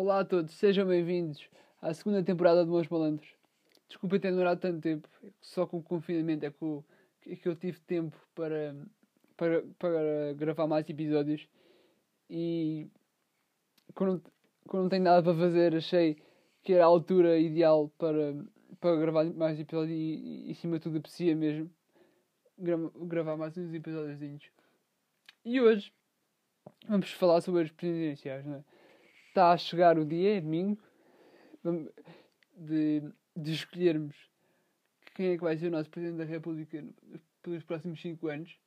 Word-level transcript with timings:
Olá 0.00 0.20
a 0.20 0.24
todos, 0.24 0.54
sejam 0.54 0.86
bem-vindos 0.86 1.48
à 1.82 1.92
segunda 1.92 2.22
temporada 2.22 2.64
de 2.64 2.70
Meus 2.70 2.86
Malandros. 2.86 3.34
Desculpem 3.88 4.20
ter 4.20 4.30
demorado 4.30 4.60
tanto 4.60 4.80
tempo, 4.80 5.08
só 5.40 5.66
com 5.66 5.78
o 5.78 5.82
confinamento 5.82 6.46
é 6.46 6.52
que 6.52 6.62
eu, 6.62 6.84
é 7.26 7.34
que 7.34 7.48
eu 7.48 7.56
tive 7.56 7.80
tempo 7.80 8.16
para, 8.32 8.76
para, 9.36 9.64
para 9.76 10.34
gravar 10.34 10.68
mais 10.68 10.88
episódios 10.88 11.48
e 12.30 12.86
quando, 13.92 14.22
quando 14.68 14.84
não 14.84 14.88
tenho 14.88 15.02
nada 15.02 15.20
para 15.20 15.34
fazer 15.34 15.74
achei 15.74 16.16
que 16.62 16.74
era 16.74 16.84
a 16.84 16.86
altura 16.86 17.36
ideal 17.36 17.90
para, 17.98 18.36
para 18.78 18.94
gravar 18.94 19.24
mais 19.24 19.58
episódios 19.58 19.98
e, 19.98 20.46
e, 20.46 20.52
acima 20.52 20.78
de 20.78 20.84
tudo 20.84 20.98
aprecia 20.98 21.34
mesmo 21.34 21.68
gravar 22.56 23.36
mais 23.36 23.58
uns 23.58 23.74
episódios. 23.74 24.48
E 25.44 25.60
hoje 25.60 25.92
vamos 26.88 27.10
falar 27.10 27.40
sobre 27.40 27.62
as 27.62 27.70
presidenciais, 27.72 28.46
não 28.46 28.58
é? 28.58 28.77
Está 29.38 29.52
a 29.52 29.56
chegar 29.56 29.96
o 29.96 30.04
dia, 30.04 30.38
é 30.38 30.40
domingo, 30.40 30.76
de, 32.56 33.04
de 33.36 33.52
escolhermos 33.52 34.16
quem 35.14 35.28
é 35.28 35.36
que 35.36 35.44
vai 35.44 35.56
ser 35.56 35.68
o 35.68 35.70
nosso 35.70 35.88
Presidente 35.88 36.18
da 36.18 36.24
República 36.24 36.84
pelos 37.40 37.62
próximos 37.62 38.02
5 38.02 38.26
anos. 38.26 38.58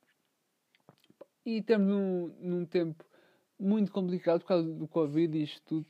E 1.44 1.58
estamos 1.58 1.86
num, 1.86 2.34
num 2.40 2.64
tempo 2.64 3.04
muito 3.60 3.92
complicado 3.92 4.40
por 4.40 4.46
causa 4.46 4.72
do 4.72 4.88
Covid 4.88 5.36
e 5.36 5.42
isto 5.42 5.60
tudo. 5.66 5.86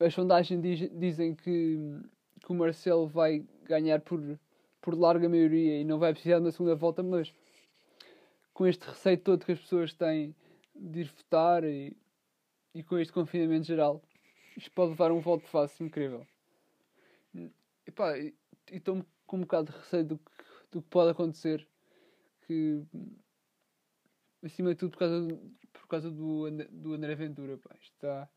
As 0.00 0.14
sondagens 0.14 0.60
diz, 0.60 0.90
dizem 0.98 1.36
que, 1.36 1.78
que 2.44 2.50
o 2.50 2.54
Marcelo 2.56 3.06
vai 3.06 3.46
ganhar 3.62 4.00
por, 4.00 4.20
por 4.80 4.98
larga 4.98 5.28
maioria 5.28 5.80
e 5.80 5.84
não 5.84 6.00
vai 6.00 6.12
precisar 6.12 6.40
na 6.40 6.50
segunda 6.50 6.74
volta, 6.74 7.04
mas 7.04 7.32
com 8.52 8.66
este 8.66 8.84
receio 8.88 9.18
todo 9.18 9.46
que 9.46 9.52
as 9.52 9.60
pessoas 9.60 9.94
têm 9.94 10.34
de 10.74 11.02
ir 11.02 11.06
votar 11.16 11.62
e, 11.62 11.96
e 12.74 12.82
com 12.82 12.98
este 12.98 13.12
confinamento 13.12 13.66
geral, 13.66 14.02
isto 14.56 14.70
pode 14.72 14.90
levar 14.90 15.10
um 15.12 15.20
voto 15.20 15.46
fácil 15.48 15.86
incrível. 15.86 16.26
E 17.34 17.52
estou 18.70 19.04
com 19.26 19.36
um 19.36 19.40
bocado 19.40 19.72
de 19.72 19.78
receio 19.78 20.04
do 20.04 20.18
que, 20.18 20.30
do 20.70 20.82
que 20.82 20.88
pode 20.88 21.10
acontecer. 21.10 21.66
Que 22.46 22.84
acima 24.42 24.70
de 24.70 24.76
tudo 24.76 24.92
por 24.92 24.98
causa 24.98 25.20
do, 25.20 25.36
por 25.72 25.86
causa 25.86 26.10
do, 26.10 26.50
do 26.70 26.94
André 26.94 27.14
Ventura. 27.14 27.58
Pá, 27.58 27.74
está. 27.80 28.28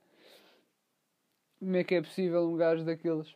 Como 1.60 1.76
é 1.76 1.84
que 1.84 1.96
é 1.96 2.02
possível 2.02 2.44
um 2.50 2.58
gajo 2.58 2.84
daqueles 2.84 3.36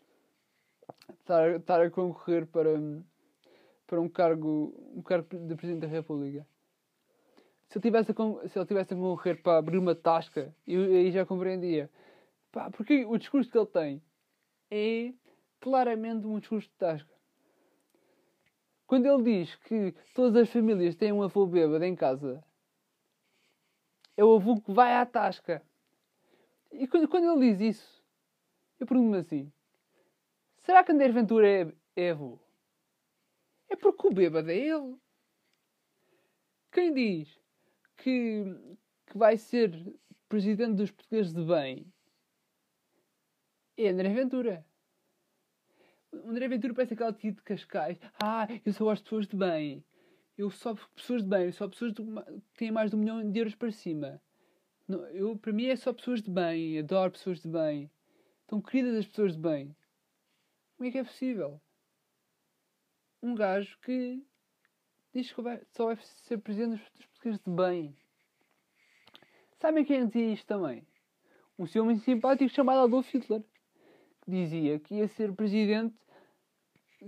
estar, 1.20 1.56
estar 1.56 1.82
a 1.82 1.90
concorrer 1.90 2.46
para, 2.48 2.72
para 3.86 4.02
um 4.02 4.10
cargo, 4.10 4.74
um 4.94 5.02
cargo 5.02 5.28
de 5.48 5.56
Presidente 5.56 5.82
da 5.82 5.88
República? 5.88 6.46
Se 7.68 7.78
ele 7.78 7.84
tivesse 7.84 8.12
a, 8.12 8.48
se 8.48 8.60
ele 8.60 8.66
tivesse 8.66 8.94
a 8.94 8.98
concorrer 8.98 9.42
para 9.42 9.58
abrir 9.58 9.78
uma 9.78 9.94
tasca, 9.94 10.56
eu 10.66 10.84
aí 10.84 11.12
já 11.12 11.26
compreendia. 11.26 11.90
Pá, 12.52 12.72
porque 12.72 13.06
o 13.06 13.18
discurso 13.18 13.52
que 13.52 13.58
ele 13.58 13.68
tem 13.68 14.04
é 14.72 15.14
claramente 15.60 16.26
um 16.26 16.40
discurso 16.40 16.70
de 16.70 16.76
tasca. 16.76 17.14
Quando 18.86 19.06
ele 19.06 19.24
diz 19.24 19.56
que 19.56 19.94
todas 20.16 20.44
as 20.44 20.50
famílias 20.50 20.96
têm 20.96 21.12
um 21.12 21.22
avô 21.22 21.46
bêbado 21.46 21.84
em 21.84 21.94
casa, 21.94 22.42
é 24.16 24.24
o 24.24 24.36
avô 24.36 24.62
que 24.62 24.72
vai 24.72 24.96
à 24.96 25.06
tasca. 25.06 25.62
E 26.72 26.88
quando, 26.88 27.08
quando 27.10 27.30
ele 27.30 27.52
diz 27.52 27.76
isso, 27.76 28.04
eu 28.80 28.88
pergunto-me 28.88 29.18
assim: 29.18 29.52
será 30.60 30.86
que 30.86 30.94
André 30.94 31.10
Ventura 31.10 31.46
é, 31.46 31.74
é 31.98 32.12
avô? 32.12 32.40
É 33.68 33.76
porque 33.76 34.08
o 34.08 34.14
bêbado 34.14 34.50
é 34.50 34.56
ele. 34.56 34.96
Quem 36.72 36.94
diz 36.94 37.38
que, 37.98 38.44
que 39.08 39.18
vai 39.18 39.38
ser 39.38 39.72
presidente 40.30 40.76
dos 40.76 40.92
portugueses 40.92 41.34
de 41.34 41.44
bem 41.44 41.92
é 43.78 43.90
André 43.90 44.10
Ventura. 44.10 44.66
O 46.12 46.30
André 46.30 46.48
Ventura 46.48 46.74
parece 46.74 46.96
aquele 46.96 47.14
tipo 47.14 47.38
de 47.38 47.44
Cascais. 47.44 48.00
Ah, 48.22 48.48
eu 48.66 48.74
só 48.74 48.86
gosto 48.86 49.04
de 49.04 49.10
pessoas 49.10 49.28
de 49.28 49.36
bem. 49.36 49.86
Eu 50.38 50.50
só 50.50 50.76
pessoas 50.96 51.22
de 51.22 51.30
bem. 51.30 51.52
Só 51.52 51.68
pessoas 51.68 51.94
que 51.94 52.04
têm 52.56 52.72
mais 52.72 52.90
de 52.90 52.96
um 52.96 53.00
milhão 53.00 53.32
de 53.32 53.40
euros 53.40 53.56
para 53.56 53.72
cima. 53.72 54.22
Não, 54.88 55.06
eu, 55.08 55.38
para 55.38 55.54
mim 55.54 55.66
é 55.66 55.76
só 55.76 55.94
pessoas 55.94 56.22
de 56.22 56.32
bem. 56.32 56.80
Adoro 56.80 57.12
pessoas 57.12 57.40
de 57.42 57.48
bem. 57.48 57.92
Estão 58.42 58.62
queridas 58.62 58.96
as 58.96 59.08
pessoas 59.08 59.36
de 59.36 59.42
bem. 59.42 59.76
Como 60.76 60.90
é 60.90 60.92
que 60.92 60.98
é 60.98 61.04
possível? 61.04 61.62
Um 63.22 63.36
gajo 63.36 63.78
que 63.82 64.24
diz 65.14 65.32
que 65.32 65.42
só 65.72 65.86
vai 65.86 65.98
ser 66.28 66.38
presidente 66.40 66.82
dos 66.96 67.06
portugueses 67.06 67.42
de 67.46 67.52
bem. 67.52 67.96
Sabem 69.60 69.84
quem 69.84 70.06
dizia 70.06 70.34
isto 70.34 70.46
também? 70.46 70.86
Um 71.58 71.66
senhor 71.66 71.86
muito 71.86 72.04
simpático 72.04 72.50
chamado 72.50 72.82
Adolf 72.82 73.12
Hitler. 73.14 73.44
Que 74.22 74.32
dizia 74.32 74.80
que 74.80 74.96
ia 74.96 75.08
ser 75.08 75.34
presidente, 75.34 75.96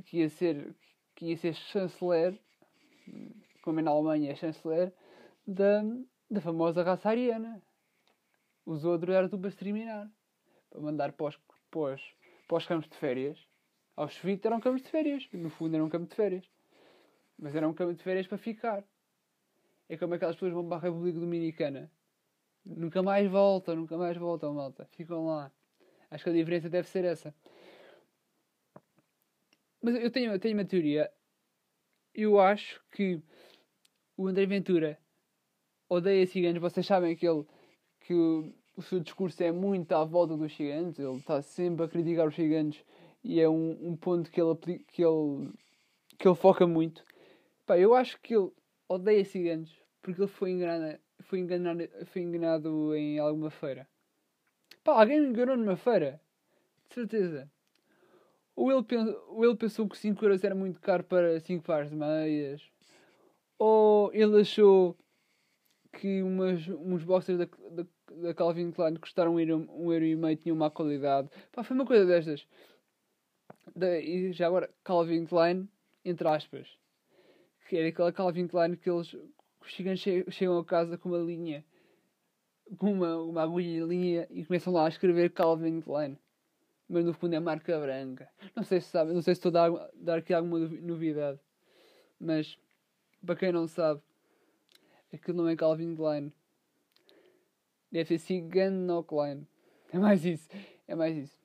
que 0.06 0.18
ia 0.18 0.30
ser, 0.30 0.76
que 1.16 1.26
ia 1.28 1.38
ser 1.38 1.54
chanceler, 1.54 2.40
como 3.62 3.80
é 3.80 3.84
na 3.84 3.92
Alemanha 3.92 4.32
é 4.32 4.36
chanceler, 4.36 4.94
da, 5.46 5.84
da 6.30 6.42
famosa 6.42 6.82
raça 6.82 7.10
ariana. 7.10 7.62
Os 8.66 8.84
outros 8.86 9.16
eram 9.16 9.30
tudo 9.30 9.42
para 9.42 9.50
exterminar. 9.50 10.10
Para 10.70 10.82
mandar 10.82 11.12
para 11.14 11.28
os, 11.28 11.40
para 11.70 11.80
os, 11.94 12.02
para 12.48 12.58
os 12.58 12.66
campos 12.66 12.90
de 12.90 12.96
férias. 12.98 13.40
Auschwitz 13.96 14.46
eram 14.46 14.60
campos 14.60 14.82
de 14.82 14.90
férias. 14.90 15.28
No 15.34 15.50
fundo 15.50 15.76
eram 15.76 15.86
um 15.86 15.90
campo 15.90 16.08
de 16.08 16.16
férias. 16.16 16.46
Mas 17.40 17.56
era 17.56 17.68
um 17.68 17.74
campo 17.74 17.94
de 17.94 18.04
férias 18.04 18.28
para 18.28 18.38
ficar. 18.38 18.84
É 19.88 19.98
como 19.98 20.14
aquelas 20.14 20.36
pessoas 20.36 20.54
vão 20.54 20.68
para 20.68 20.78
a 20.78 20.82
República 20.82 21.20
Dominicana. 21.20 21.90
Nunca 22.66 23.02
mais 23.02 23.30
voltam, 23.32 23.76
nunca 23.76 23.98
mais 23.98 24.18
voltam, 24.18 24.54
malta. 24.54 24.86
Ficam 24.92 25.26
lá. 25.26 25.52
Acho 26.12 26.26
que 26.26 26.30
a 26.30 26.34
diferença 26.34 26.70
deve 26.70 26.88
ser 26.88 27.06
essa. 27.06 27.34
Mas 29.82 29.96
eu 29.96 30.12
tenho, 30.12 30.32
eu 30.34 30.40
tenho 30.40 30.58
uma 30.58 30.66
teoria. 30.66 31.10
Eu 32.14 32.40
acho 32.40 32.82
que 32.92 33.22
o 34.18 34.28
André 34.28 34.46
Ventura 34.46 35.00
odeia 35.88 36.28
ciganos. 36.28 36.62
Vocês 36.62 36.86
sabem 36.86 37.16
que 37.16 37.28
ele 37.28 37.46
que 38.02 38.14
o, 38.14 38.54
o 38.76 38.82
seu 38.82 39.00
discurso 39.00 39.42
é 39.44 39.52
muito 39.52 39.94
à 39.94 40.04
volta 40.04 40.36
dos 40.36 40.54
ciganos. 40.56 41.00
Ele 41.00 41.18
está 41.18 41.42
sempre 41.42 41.86
a 41.86 41.88
criticar 41.88 42.28
os 42.28 42.36
ciganos 42.36 42.84
e 43.24 43.40
é 43.40 43.48
um, 43.48 43.78
um 43.90 43.96
ponto 43.96 44.30
que 44.30 44.42
ele, 44.42 44.56
que 44.88 45.04
ele 45.04 45.54
que 46.18 46.28
ele 46.28 46.36
foca 46.36 46.68
muito. 46.68 47.04
Pá, 47.70 47.78
eu 47.78 47.94
acho 47.94 48.20
que 48.22 48.36
ele 48.36 48.52
odeia 48.88 49.24
ciganos 49.24 49.80
porque 50.02 50.20
ele 50.20 50.28
foi 50.28 50.50
enganado, 50.50 51.00
foi 51.22 51.38
enganado, 51.38 51.88
foi 52.08 52.22
enganado 52.24 52.96
em 52.96 53.20
alguma 53.20 53.52
feira. 53.52 53.88
Pá, 54.84 55.00
alguém 55.00 55.20
enganou 55.20 55.56
numa 55.56 55.78
feira. 55.78 56.20
De 56.88 56.96
certeza. 56.96 57.48
Ou 58.56 58.72
ele, 58.72 58.84
ou 59.28 59.46
ele 59.46 59.56
pensou 59.56 59.88
que 59.88 60.00
5 60.00 60.26
euros 60.26 60.44
era 60.44 60.56
muito 60.56 60.82
caro 60.82 61.04
para 61.04 61.40
5 61.42 61.64
pares 61.64 61.92
de 61.92 61.96
meias. 61.96 62.68
Ou 63.60 64.12
ele 64.16 64.42
achou 64.42 64.98
que 65.94 66.24
umas, 66.24 66.68
uns 66.70 67.04
boxers 67.04 67.38
da, 67.38 67.46
da, 67.70 67.86
da 68.16 68.34
Calvin 68.34 68.72
Klein 68.72 68.96
custaram 68.96 69.36
um 69.36 69.40
euro, 69.40 69.68
um 69.70 69.94
euro 69.94 70.06
e 70.06 70.16
meio 70.16 70.36
tinham 70.36 70.58
má 70.58 70.72
qualidade. 70.72 71.30
Pá, 71.52 71.64
foi 71.64 71.76
uma 71.76 71.86
coisa 71.86 72.04
destas. 72.04 72.48
E 73.80 74.34
já 74.34 74.48
agora, 74.48 74.74
Calvin 74.84 75.28
Klein, 75.28 75.70
entre 76.04 76.28
aspas 76.28 76.80
que 77.70 77.78
era 77.78 77.90
aquela 77.90 78.12
Calvin 78.12 78.48
Klein 78.48 78.76
que 78.76 78.90
eles 78.90 79.16
chegam, 79.68 79.96
chegam 79.96 80.58
a 80.58 80.66
casa 80.66 80.98
com 80.98 81.10
uma 81.10 81.20
linha, 81.20 81.64
com 82.80 82.92
uma, 82.92 83.16
uma 83.18 83.44
agulha 83.44 83.86
linha 83.86 84.28
e 84.32 84.44
começam 84.44 84.74
lá 84.74 84.88
a 84.88 84.90
escrever 84.90 85.32
Calvin 85.32 85.80
Klein. 85.80 86.18
Mas 86.90 87.06
no 87.06 87.14
fundo 87.14 87.36
é 87.36 87.40
marca 87.40 87.80
branca. 87.80 88.28
Não 88.56 88.64
sei 88.64 88.82
se 88.82 88.88
sabe, 88.90 89.14
não 89.14 89.22
sei 89.22 89.36
se 89.36 89.40
estou 89.40 89.50
a 89.50 89.70
dar, 89.70 89.90
dar 89.94 90.18
aqui 90.18 90.34
alguma 90.34 90.58
novidade. 90.58 91.40
Mas 92.20 92.58
para 93.24 93.36
quem 93.36 93.52
não 93.52 93.68
sabe, 93.68 94.02
aquilo 95.14 95.38
não 95.38 95.48
é 95.48 95.56
Calvin 95.56 95.96
Klein. 95.96 96.34
Deve 97.92 98.08
ser 98.08 98.18
Cigano 98.18 99.04
Klein. 99.04 99.48
É 99.94 100.00
mais 100.00 100.26
isso. 100.26 100.50
É 100.88 100.96
mais 100.96 101.16
isso. 101.16 101.38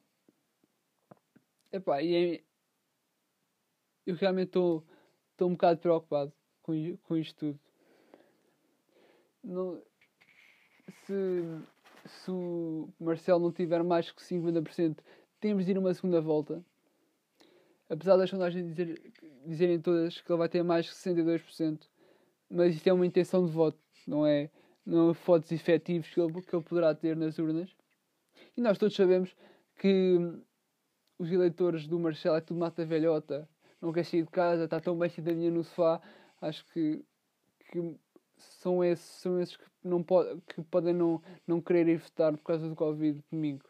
Epá, 1.71 2.01
e 2.01 2.15
é... 2.15 2.45
eu 4.07 4.15
realmente 4.15 4.49
estou 4.49 4.87
estou 5.35 5.49
um 5.49 5.53
bocado 5.53 5.81
preocupado 5.81 6.33
com, 6.63 6.73
com 7.03 7.17
isto 7.17 7.37
tudo. 7.39 7.61
Não, 9.43 9.83
se, 11.05 11.43
se 12.07 12.31
o 12.31 12.89
Marcelo 12.99 13.41
não 13.41 13.53
tiver 13.53 13.83
mais 13.83 14.11
que 14.11 14.23
50%, 14.23 14.99
temos 15.41 15.67
de 15.67 15.73
ir 15.73 15.79
uma 15.79 15.93
segunda 15.93 16.21
volta. 16.21 16.65
Apesar 17.91 18.17
das 18.17 18.31
sondagens 18.31 18.67
dizer, 18.67 19.13
dizerem 19.45 19.81
todas 19.81 20.21
que 20.21 20.33
ele 20.33 20.39
vai 20.39 20.49
ter 20.49 20.63
mais 20.63 20.89
que 20.89 20.97
62%, 20.97 21.87
mas 22.49 22.75
isto 22.75 22.87
é 22.87 22.93
uma 22.93 23.07
intenção 23.07 23.45
de 23.45 23.53
voto, 23.53 23.79
não 24.07 24.27
é, 24.27 24.51
não 24.87 25.11
é 25.11 25.13
votos 25.13 25.53
efetivos 25.53 26.09
que 26.09 26.19
ele, 26.19 26.41
que 26.41 26.57
ele 26.57 26.65
poderá 26.65 26.95
ter 26.95 27.15
nas 27.15 27.39
urnas. 27.39 27.71
E 28.57 28.61
nós 28.61 28.79
todos 28.79 28.97
sabemos 28.97 29.37
que 29.77 30.17
os 31.19 31.31
eleitores 31.31 31.87
do 31.87 31.99
Marcelo 31.99 32.37
é 32.37 32.41
tudo 32.41 32.59
mata 32.59 32.87
velhota, 32.87 33.49
não 33.85 33.93
quer 33.93 34.05
sair 34.05 34.23
de 34.23 34.31
casa, 34.31 34.65
está 34.65 34.81
tão 34.81 34.99
bem 34.99 35.09
cidadania 35.09 35.51
no 35.51 35.63
sofá. 35.63 36.01
Acho 36.41 36.65
que, 36.73 37.05
que 37.71 37.97
são 38.37 38.83
esses, 38.83 39.05
são 39.05 39.41
esses 39.41 39.57
que, 39.57 39.65
não 39.83 40.03
pode, 40.03 40.41
que 40.49 40.63
podem 40.63 40.95
não, 40.95 41.23
não 41.47 41.61
querer 41.61 41.89
ir 41.89 41.99
votar 41.99 42.33
por 42.37 42.43
causa 42.43 42.69
do 42.69 42.75
Covid 42.75 43.23
domingo. 43.31 43.65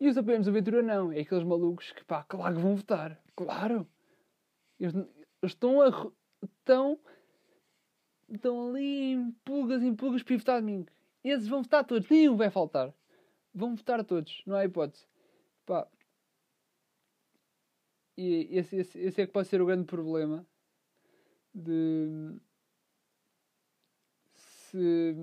E 0.00 0.08
os 0.08 0.16
apoiantes 0.16 0.46
do 0.46 0.52
Ventura 0.52 0.82
não. 0.82 1.12
É 1.12 1.20
aqueles 1.20 1.44
malucos 1.44 1.92
que, 1.92 2.04
pá, 2.04 2.24
claro 2.24 2.56
que 2.56 2.62
vão 2.62 2.74
votar. 2.74 3.20
Claro. 3.36 3.86
Eles, 4.78 4.94
eles 4.94 5.08
estão 5.44 5.80
a. 5.80 6.10
Estão. 6.42 6.98
Estão 8.28 8.68
ali 8.68 9.12
em 9.12 9.30
pulgas, 9.44 9.82
em 9.82 9.94
pulgas 9.94 10.22
para 10.22 10.34
ir 10.34 10.38
votar 10.38 10.60
domingo. 10.60 10.88
Esses 11.22 11.48
vão 11.48 11.62
votar 11.62 11.84
todos. 11.84 12.08
Nenhum 12.08 12.36
vai 12.36 12.48
faltar. 12.48 12.94
Vão 13.52 13.74
votar 13.74 14.02
todos. 14.04 14.42
Não 14.46 14.56
há 14.56 14.64
hipótese. 14.64 15.06
Pá. 15.66 15.86
E 18.20 18.58
esse, 18.58 18.76
esse, 18.76 18.98
esse 18.98 19.22
é 19.22 19.26
que 19.26 19.32
pode 19.32 19.48
ser 19.48 19.62
o 19.62 19.66
grande 19.66 19.86
problema 19.86 20.46
de. 21.54 22.38
Se. 24.34 25.16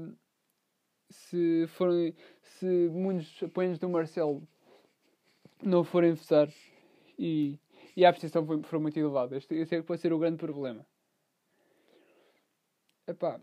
Se 1.08 1.68
forem. 1.68 2.16
Se 2.42 2.90
muitos 2.90 3.44
apoiantes 3.44 3.78
do 3.78 3.88
Marcelo 3.88 4.42
não 5.62 5.84
forem 5.84 6.14
votar 6.14 6.50
e, 7.20 7.60
e 7.96 8.04
a 8.04 8.10
abstenção 8.10 8.44
for, 8.48 8.64
for 8.64 8.80
muito 8.80 8.98
elevada. 8.98 9.38
Este, 9.38 9.54
esse 9.54 9.76
é 9.76 9.80
que 9.80 9.86
pode 9.86 10.02
ser 10.02 10.12
o 10.12 10.18
grande 10.18 10.38
problema. 10.38 10.84
Epá, 13.06 13.40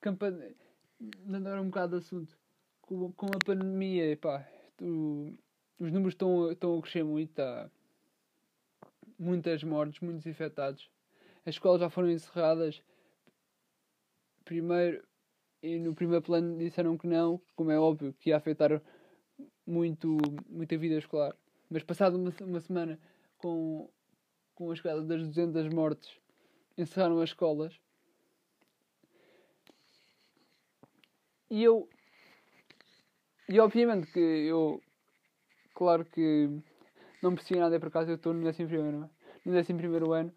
campanha. 0.00 0.52
Andar 1.28 1.60
um 1.60 1.66
bocado 1.66 2.00
de 2.00 2.04
assunto. 2.04 2.36
Com, 2.82 3.12
com 3.12 3.26
a 3.26 3.38
pandemia, 3.44 4.10
epá, 4.10 4.44
tu, 4.76 5.38
os 5.78 5.92
números 5.92 6.14
estão, 6.14 6.50
estão 6.50 6.76
a 6.76 6.82
crescer 6.82 7.04
muito. 7.04 7.32
Tá? 7.32 7.70
Muitas 9.24 9.64
mortes, 9.64 10.00
muitos 10.00 10.26
infectados. 10.26 10.90
As 11.46 11.54
escolas 11.54 11.80
já 11.80 11.88
foram 11.88 12.10
encerradas. 12.10 12.82
Primeiro, 14.44 15.02
e 15.62 15.78
no 15.78 15.94
primeiro 15.94 16.22
plano 16.22 16.58
disseram 16.58 16.98
que 16.98 17.06
não, 17.06 17.40
como 17.56 17.70
é 17.70 17.80
óbvio, 17.80 18.14
que 18.20 18.28
ia 18.28 18.36
afetar 18.36 18.82
muito, 19.66 20.18
muita 20.46 20.76
vida 20.76 20.96
escolar. 20.96 21.34
Mas 21.70 21.82
passado 21.82 22.18
uma, 22.18 22.30
uma 22.42 22.60
semana 22.60 23.00
com, 23.38 23.88
com 24.54 24.70
a 24.70 24.76
chegada 24.76 25.00
das 25.00 25.22
200 25.22 25.72
mortes, 25.72 26.20
encerraram 26.76 27.18
as 27.18 27.30
escolas. 27.30 27.80
E 31.48 31.64
eu. 31.64 31.88
E 33.48 33.58
obviamente 33.58 34.12
que 34.12 34.20
eu. 34.20 34.82
Claro 35.74 36.04
que 36.04 36.50
não 37.24 37.34
preciso 37.34 37.58
nada 37.58 37.80
para 37.80 37.90
casa, 37.90 38.10
eu 38.10 38.16
estou 38.16 38.34
no 38.34 38.46
11 38.46 38.66
primeiro, 38.66 39.10
no 39.44 39.56
11 39.56 39.74
primeiro 39.74 40.12
ano, 40.12 40.32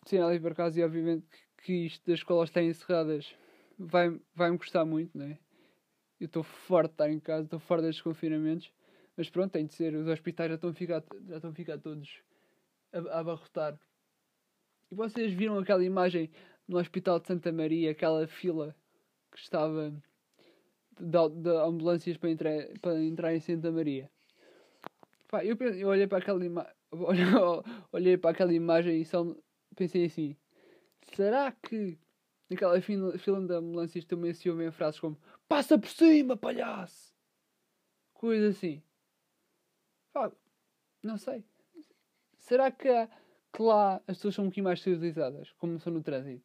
preciso 0.00 0.22
nada 0.22 0.40
para 0.40 0.54
casa 0.54 0.80
e 0.80 0.84
obviamente 0.84 1.26
que 1.62 1.86
isto 1.86 2.06
das 2.06 2.20
escolas 2.20 2.50
estarem 2.50 2.68
encerradas 2.68 3.34
vai, 3.78 4.20
vai 4.34 4.56
custar 4.56 4.84
muito, 4.84 5.16
não 5.16 5.26
é? 5.26 5.38
Eu 6.20 6.26
estou 6.26 6.42
forte 6.42 6.90
de 6.90 6.94
estar 6.94 7.10
em 7.10 7.18
casa, 7.18 7.44
estou 7.44 7.58
fora 7.58 7.82
destes 7.82 8.02
confinamentos. 8.02 8.72
Mas 9.16 9.30
pronto, 9.30 9.52
tem 9.52 9.66
de 9.66 9.74
ser. 9.74 9.94
Os 9.94 10.06
hospitais 10.06 10.48
já 10.48 10.54
estão 10.56 10.70
a 10.70 10.74
ficar, 10.74 11.02
já 11.28 11.36
estão 11.36 11.50
a 11.50 11.54
ficar 11.54 11.78
todos 11.78 12.20
a, 12.92 12.98
a 12.98 13.20
abarrotar. 13.20 13.78
E 14.90 14.94
vocês 14.94 15.32
viram 15.32 15.58
aquela 15.58 15.84
imagem 15.84 16.30
no 16.66 16.78
Hospital 16.78 17.20
de 17.20 17.28
Santa 17.28 17.52
Maria, 17.52 17.90
aquela 17.90 18.26
fila 18.26 18.74
que 19.30 19.38
estava 19.38 19.90
de, 20.98 21.28
de 21.42 21.50
ambulâncias 21.50 22.16
para 22.16 22.30
entrar, 22.30 22.68
para 22.80 23.02
entrar 23.02 23.34
em 23.34 23.40
Santa 23.40 23.70
Maria? 23.70 24.10
Pá, 25.28 25.44
eu, 25.44 25.56
eu 25.56 25.88
olhei 25.88 26.06
para 26.06 26.18
aquela 26.18 26.44
imagem. 26.44 26.72
olhei 27.92 28.16
para 28.16 28.30
aquela 28.30 28.52
imagem 28.52 29.00
e 29.00 29.04
só 29.04 29.24
pensei 29.74 30.04
assim: 30.04 30.36
será 31.02 31.52
que 31.52 31.98
naquela 32.48 32.80
fila, 32.80 33.16
de 33.16 33.52
ambulâncias 33.54 34.04
também 34.04 34.32
se 34.32 34.48
ouvem 34.48 34.70
frases 34.70 35.00
como 35.00 35.18
Passa 35.48 35.78
por 35.78 35.88
cima, 35.88 36.36
palhaço! 36.36 37.14
Coisa 38.14 38.48
assim. 38.48 38.82
Pá, 40.12 40.32
não 41.02 41.18
sei. 41.18 41.44
Será 42.38 42.70
que, 42.70 42.88
há, 42.88 43.08
que 43.52 43.62
lá 43.62 43.96
as 44.06 44.16
pessoas 44.16 44.34
são 44.34 44.44
um 44.44 44.48
pouquinho 44.48 44.64
mais 44.64 44.80
civilizadas, 44.80 45.52
como 45.52 45.78
são 45.78 45.92
no 45.92 46.02
trânsito? 46.02 46.44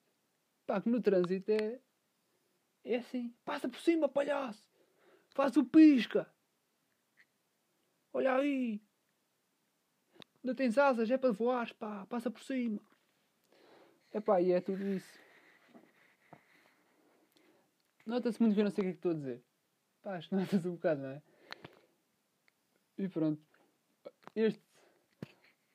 Pá, 0.66 0.82
que 0.82 0.90
no 0.90 1.02
trânsito 1.02 1.52
é. 1.52 1.80
É 2.84 2.96
assim. 2.98 3.34
Passa 3.46 3.68
por 3.70 3.80
cima, 3.80 4.10
palhaço! 4.10 4.70
Faz 5.30 5.56
o 5.58 5.64
pisca! 5.64 6.32
Olha 8.12 8.36
aí! 8.36 8.82
Não 10.50 10.56
tens 10.56 10.80
asas, 10.80 11.12
é 11.12 11.16
para 11.16 11.32
voar, 11.32 11.72
pá, 11.76 12.08
passa 12.08 12.32
por 12.32 12.42
cima. 12.42 12.82
É 14.12 14.20
pá, 14.20 14.42
e 14.42 14.52
é 14.52 14.60
tudo 14.60 14.84
isso. 14.84 15.20
Nota-se 18.04 18.42
muito 18.42 18.56
que 18.56 18.62
eu 18.62 18.64
não 18.64 18.72
sei 18.72 18.82
o 18.82 18.86
que 18.86 18.90
é 18.90 18.92
que 18.94 18.98
estou 18.98 19.12
a 19.12 19.14
dizer. 19.14 19.44
Pá, 20.02 20.16
acho 20.16 20.28
que 20.28 20.34
nota-se 20.36 20.68
um 20.68 20.72
bocado, 20.72 21.04
não 21.04 21.10
é? 21.10 21.22
E 22.98 23.08
pronto. 23.08 23.40
Este. 24.36 24.60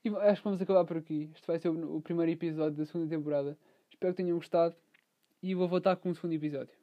E 0.04 0.08
acho 0.08 0.42
que 0.42 0.48
vamos 0.48 0.60
acabar 0.60 0.84
por 0.84 0.96
aqui. 0.96 1.30
Este 1.32 1.46
vai 1.46 1.60
ser 1.60 1.68
o, 1.68 1.98
o 1.98 2.02
primeiro 2.02 2.32
episódio 2.32 2.76
da 2.76 2.84
segunda 2.84 3.08
temporada. 3.08 3.56
Espero 3.88 4.12
que 4.12 4.24
tenham 4.24 4.36
gostado. 4.36 4.74
E 5.40 5.54
vou 5.54 5.68
voltar 5.68 5.94
com 5.94 6.10
o 6.10 6.14
segundo 6.16 6.34
episódio. 6.34 6.74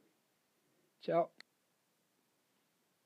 Tchau. 1.01 1.29